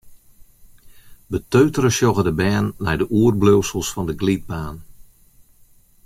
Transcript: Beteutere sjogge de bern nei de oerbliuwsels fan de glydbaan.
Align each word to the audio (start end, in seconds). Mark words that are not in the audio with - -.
Beteutere 1.33 1.91
sjogge 1.97 2.23
de 2.27 2.33
bern 2.39 2.67
nei 2.85 2.97
de 2.99 3.05
oerbliuwsels 3.17 3.89
fan 3.93 4.07
de 4.09 4.15
glydbaan. 4.21 4.77